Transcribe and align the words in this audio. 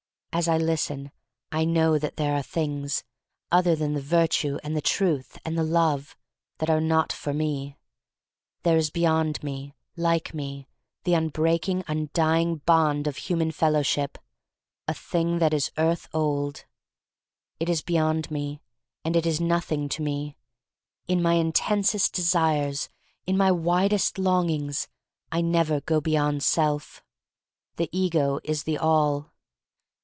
As 0.33 0.47
I 0.47 0.57
listen 0.57 1.11
I 1.51 1.65
know 1.65 1.99
that 1.99 2.15
there 2.15 2.33
are 2.33 2.41
things, 2.41 3.03
other 3.51 3.75
than 3.75 3.91
the 3.91 4.01
Virtue 4.01 4.59
and 4.63 4.77
the 4.77 4.81
Truth 4.81 5.37
and 5.43 5.57
the 5.57 5.63
Love, 5.63 6.15
that 6.59 6.69
are 6.69 6.79
not 6.79 7.11
for 7.11 7.33
me. 7.33 7.75
There 8.63 8.77
is 8.77 8.91
beyond 8.91 9.43
me, 9.43 9.73
like 9.97 10.31
these, 10.31 10.63
the 11.03 11.15
unbreaking, 11.15 11.79
THE 11.79 11.83
STORY 11.83 11.83
OF 11.83 11.85
MARY 11.85 11.85
MAC 11.85 11.87
LANE 11.89 12.05
lOJ 12.05 12.09
undying 12.13 12.55
bond 12.65 13.07
of 13.07 13.17
human 13.17 13.51
fellowship— 13.51 14.17
a 14.87 14.93
thing 14.93 15.39
that 15.39 15.53
is 15.53 15.69
earth 15.77 16.07
old. 16.13 16.63
It 17.59 17.67
is 17.67 17.81
beyond 17.81 18.31
me, 18.31 18.61
and 19.03 19.17
it 19.17 19.25
is 19.25 19.41
nothing 19.41 19.89
to 19.89 20.01
me. 20.01 20.37
In 21.09 21.21
my 21.21 21.33
intensest 21.33 22.13
desires— 22.13 22.87
in 23.27 23.35
my 23.35 23.51
widest 23.51 24.17
longings— 24.17 24.87
I 25.31 25.41
never 25.41 25.81
go 25.81 25.99
beyond 25.99 26.41
self. 26.41 27.03
The 27.75 27.89
ego 27.91 28.39
is 28.45 28.63
the 28.63 28.77
all. 28.77 29.27